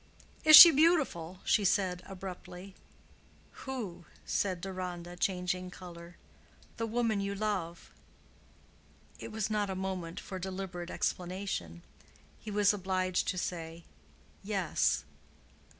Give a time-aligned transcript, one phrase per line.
[0.43, 2.73] "Is she beautiful?" she said, abruptly.
[3.67, 6.17] "Who?" said Deronda, changing color.
[6.77, 7.93] "The woman you love."
[9.19, 11.83] It was not a moment for deliberate explanation.
[12.39, 13.83] He was obliged to say,
[14.43, 15.03] "Yes."